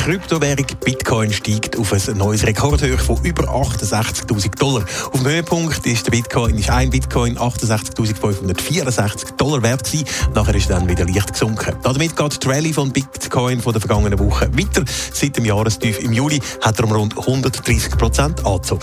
Kryptowährung 0.00 0.64
Bitcoin 0.82 1.30
steigt 1.30 1.78
auf 1.78 1.92
ein 1.92 2.16
neues 2.16 2.46
Rekordhöch 2.46 3.02
von 3.02 3.22
über 3.22 3.44
68.000 3.44 4.58
Dollar. 4.58 4.82
Auf 5.12 5.20
dem 5.20 5.26
Höhepunkt 5.26 5.84
ist 5.84 6.06
der 6.06 6.12
Bitcoin, 6.12 6.56
ist 6.56 6.70
ein 6.70 6.88
Bitcoin 6.88 7.36
68.564 7.36 9.36
Dollar 9.36 9.62
wert 9.62 9.84
gewesen. 9.84 10.06
Nachher 10.34 10.54
ist 10.54 10.70
er 10.70 10.78
dann 10.78 10.88
wieder 10.88 11.04
leicht 11.04 11.34
gesunken. 11.34 11.76
Damit 11.82 12.16
geht 12.16 12.42
die 12.42 12.48
Rallye 12.48 12.72
von 12.72 12.90
Bitcoin 12.90 13.60
von 13.60 13.74
der 13.74 13.82
vergangenen 13.82 14.18
Woche 14.18 14.50
weiter. 14.56 14.84
Seit 15.12 15.36
dem 15.36 15.44
Jahrestief 15.44 15.98
im 15.98 16.14
Juli 16.14 16.40
hat 16.62 16.78
er 16.78 16.86
um 16.86 16.92
rund 16.92 17.18
130 17.18 17.98
Prozent 17.98 18.46
angezogen. 18.46 18.80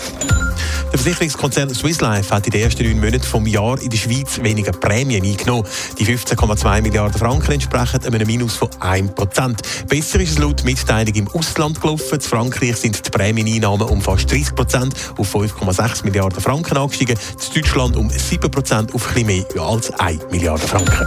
Der 0.90 0.98
Versicherungskonzern 0.98 1.74
Swiss 1.74 2.00
Life 2.00 2.34
hat 2.34 2.46
in 2.46 2.52
den 2.52 2.62
ersten 2.62 2.82
neun 2.82 2.98
Monaten 2.98 3.22
vom 3.22 3.46
Jahr 3.46 3.78
in 3.80 3.90
der 3.90 3.98
Schweiz 3.98 4.40
weniger 4.42 4.72
Prämien 4.72 5.22
eingenommen. 5.22 5.66
Die 5.98 6.06
15,2 6.06 6.80
Milliarden 6.80 7.18
Franken 7.18 7.52
entsprechen 7.52 8.00
einem 8.06 8.26
Minus 8.26 8.56
von 8.56 8.70
1 8.80 9.12
Prozent. 9.12 9.60
Besser 9.86 10.18
ist 10.20 10.30
es 10.30 10.38
laut 10.38 10.64
Mitteilung 10.64 11.14
im 11.14 11.28
Ausland 11.28 11.78
gelaufen. 11.80 12.14
In 12.14 12.20
Frankreich 12.22 12.76
sind 12.76 13.04
die 13.04 13.10
Prämieneinnahmen 13.10 13.86
um 13.86 14.00
fast 14.00 14.30
30 14.30 14.54
Prozent 14.54 14.94
auf 15.18 15.34
5,6 15.34 16.04
Milliarden 16.04 16.40
Franken 16.40 16.78
angestiegen. 16.78 17.18
In 17.18 17.62
Deutschland 17.62 17.96
um 17.96 18.08
7 18.08 18.50
Prozent 18.50 18.94
auf 18.94 19.10
etwas 19.10 19.24
mehr 19.24 19.44
als 19.60 19.90
1 19.90 20.30
Milliarde 20.30 20.66
Franken. 20.66 21.06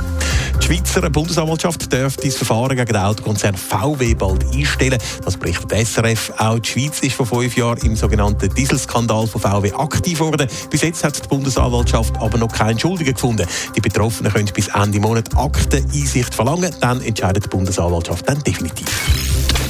Schweizer 0.72 1.10
Bundesanwaltschaft 1.10 1.92
dürfte 1.92 2.26
das 2.26 2.38
Verfahren 2.38 2.78
gegen 2.78 2.86
den 2.86 2.96
Autokonzern 2.96 3.58
VW 3.58 4.14
bald 4.14 4.46
einstellen. 4.56 4.98
Das 5.22 5.36
berichtet 5.36 5.70
SRF. 5.86 6.32
Auch 6.38 6.60
die 6.60 6.70
Schweiz 6.70 7.00
ist 7.02 7.16
vor 7.16 7.26
fünf 7.26 7.58
Jahren 7.58 7.80
im 7.80 7.98
sogenannten 7.98 8.48
Dieselskandal 8.56 9.28
von 9.28 9.42
VW 9.42 9.74
aktiv 9.74 10.20
geworden. 10.20 10.48
Bis 10.70 10.82
jetzt 10.82 11.04
hat 11.04 11.22
die 11.22 11.28
Bundesanwaltschaft 11.28 12.16
aber 12.22 12.38
noch 12.38 12.54
keinen 12.54 12.80
Schuldigen 12.80 13.14
gefunden. 13.14 13.46
Die 13.76 13.82
Betroffenen 13.82 14.32
können 14.32 14.50
bis 14.54 14.70
Ende 14.70 15.02
Monat 15.02 15.36
Akteneinsicht 15.36 16.34
verlangen. 16.34 16.74
Dann 16.80 17.02
entscheidet 17.02 17.44
die 17.44 17.50
Bundesanwaltschaft 17.50 18.30
dann 18.30 18.42
definitiv. 18.42 18.88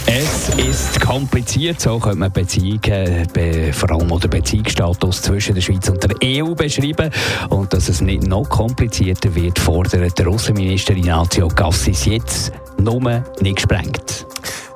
Es 0.05 0.49
ist 0.55 0.90
kompliziert, 1.01 1.81
so 1.81 1.99
könnte 1.99 2.19
man 2.19 2.31
Beziehungen, 2.31 3.27
be, 3.33 3.73
vor 3.73 3.91
allem 3.91 4.11
oder 4.11 4.27
Beziehungsstatus 4.27 5.21
zwischen 5.23 5.55
der 5.55 5.61
Schweiz 5.61 5.89
und 5.89 6.01
der 6.03 6.15
EU 6.23 6.53
beschreiben. 6.53 7.09
Und 7.49 7.73
dass 7.73 7.89
es 7.89 8.01
nicht 8.01 8.23
noch 8.23 8.47
komplizierter 8.47 9.33
wird, 9.35 9.59
fordert 9.59 10.17
der 10.17 10.27
Außenminister 10.27 10.95
Ignazio 10.95 11.47
Cassis 11.49 12.05
jetzt 12.05 12.53
nur 12.77 13.23
nicht 13.41 13.55
gesprengt. 13.55 14.25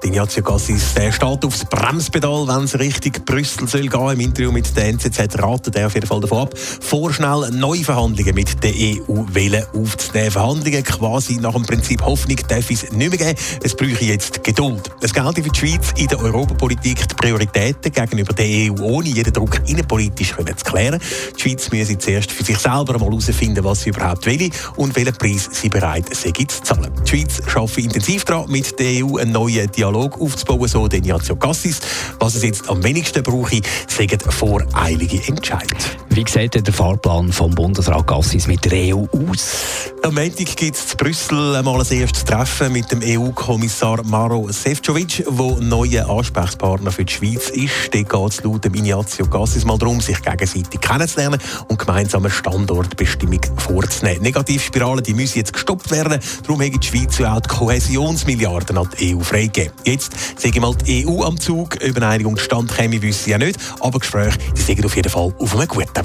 Ignazio 0.06 0.44
Cassis 0.44 0.94
der 0.94 1.12
steht 1.12 1.44
aufs 1.44 1.66
Bremspedal, 1.66 2.48
wenn 2.48 2.66
es 2.66 2.78
Richtung 2.78 3.12
Brüssel 3.26 3.68
soll 3.68 3.88
gehen. 3.88 4.12
Im 4.12 4.20
Interview 4.20 4.52
mit 4.52 4.78
der 4.78 4.86
NZZ 4.90 5.42
ratet 5.42 5.76
er 5.76 5.88
auf 5.88 5.96
jeden 5.96 6.06
Fall 6.06 6.22
davon 6.22 6.44
ab, 6.44 6.56
vorschnell 6.58 7.50
neue 7.52 7.84
Verhandlungen 7.84 8.36
mit 8.36 8.64
der 8.64 8.72
EU 8.72 9.24
wählen 9.34 9.66
aufzunehmen. 9.74 10.30
Verhandlungen 10.30 10.84
quasi 10.84 11.38
nach 11.38 11.54
dem 11.54 11.64
Prinzip 11.64 12.04
Hoffnung 12.04 12.38
darf 12.48 12.70
es 12.70 12.84
nicht 12.92 12.94
mehr 12.94 13.10
geben. 13.10 13.36
Es 13.64 13.76
bräuchte 13.76 14.06
jetzt 14.06 14.44
Geduld. 14.44 14.92
Es 15.02 15.12
gilt 15.12 15.36
für 15.36 15.50
die 15.50 15.60
Schweiz 15.60 15.92
in 15.98 16.08
der 16.08 16.20
Europapolitik 16.20 17.08
die 17.08 17.16
Prioritäten 17.16 17.92
gegenüber 17.92 18.34
der 18.34 18.46
EU 18.46 18.84
ohne 18.84 19.10
jeden 19.10 19.34
Druck 19.34 19.60
innenpolitisch 19.66 20.36
zu 20.36 20.72
klären. 20.72 21.02
Die 21.36 21.42
Schweiz 21.42 21.72
müsse 21.72 21.98
zuerst 21.98 22.32
für 22.32 22.44
sich 22.44 22.60
selber 22.60 22.94
einmal 22.94 23.10
herausfinden, 23.10 23.64
was 23.64 23.82
sie 23.82 23.90
überhaupt 23.90 24.28
will 24.28 24.52
und 24.76 24.96
welchen 24.96 25.16
Preis 25.16 25.50
sie 25.52 25.70
bereit 25.70 26.16
sind 26.16 26.52
zu 26.52 26.62
zahlen. 26.62 26.92
Die 27.04 27.10
Schweiz 27.10 27.42
arbeitet 27.56 27.78
intensiv 27.86 28.24
daran, 28.24 28.52
mit 28.52 28.80
der 28.80 29.04
EU 29.04 29.18
einen 29.18 29.32
neuen 29.32 29.72
Dialog 29.72 29.95
Dialog 29.96 30.20
aufzubauen, 30.20 30.68
so 30.68 30.86
Ignazio 30.88 31.38
Cassis. 31.38 31.80
Was 32.20 32.36
es 32.36 32.44
jetzt 32.44 32.70
am 32.70 32.84
wenigsten 32.84 33.24
brauche, 33.24 33.62
sagen 33.88 34.20
voreilige 34.20 35.26
Entscheidungen. 35.26 36.05
Wie 36.16 36.24
sieht 36.26 36.66
der 36.66 36.74
Fahrplan 36.74 37.34
vom 37.34 37.54
Bundesrat 37.54 38.08
Cassis 38.08 38.48
mit 38.48 38.64
der 38.64 38.96
EU 38.96 39.04
aus? 39.12 39.92
Am 40.02 40.14
Montag 40.14 40.56
gibt 40.56 40.78
es 40.78 40.92
in 40.94 40.98
Brüssel 40.98 41.56
einmal 41.58 41.82
ein 41.82 41.92
erstes 41.92 42.24
Treffen 42.24 42.72
mit 42.72 42.90
dem 42.90 43.02
EU-Kommissar 43.04 44.02
Maro 44.06 44.48
Sefcovic, 44.50 45.26
der 45.28 45.58
neuer 45.60 46.10
Ansprechpartner 46.10 46.94
für 46.94 47.04
die 47.04 47.12
Schweiz 47.12 47.50
ist. 47.50 47.94
Dort 47.94 48.10
geht 48.10 48.32
es 48.32 48.44
laut 48.44 48.64
dem 48.64 48.76
Ignazio 48.76 49.26
Cassis 49.26 49.66
mal 49.66 49.78
darum, 49.78 50.00
sich 50.00 50.22
gegenseitig 50.22 50.80
kennenzulernen 50.80 51.42
und 51.68 51.80
gemeinsame 51.80 52.30
Standortbestimmung 52.30 53.42
vorzunehmen. 53.58 54.22
Negativspiralen 54.22 55.04
die 55.04 55.16
müssen 55.16 55.40
jetzt 55.40 55.52
gestoppt 55.52 55.92
werden. 55.92 56.22
Darum 56.44 56.62
hat 56.62 56.82
die 56.82 56.88
Schweiz 56.88 57.20
auch 57.20 57.42
die 57.42 57.50
Kohäsionsmilliarden 57.50 58.78
an 58.78 58.88
die 58.98 59.18
EU 59.18 59.20
freigegeben. 59.20 59.74
Jetzt 59.84 60.14
sage 60.38 60.62
mal 60.62 60.74
die 60.76 61.06
EU 61.06 61.24
am 61.24 61.38
Zug. 61.38 61.76
Über 61.84 61.98
eine 61.98 62.08
Einigung 62.08 62.38
stand 62.38 62.74
käme, 62.74 63.02
wissen 63.02 63.26
sie 63.26 63.32
ja 63.32 63.38
nicht. 63.38 63.60
Aber 63.82 64.00
Gespräche 64.00 64.38
die 64.56 64.62
sind 64.62 64.86
auf 64.86 64.96
jeden 64.96 65.10
Fall 65.10 65.34
auf 65.38 65.56
einem 65.58 65.68
guten 65.68 66.05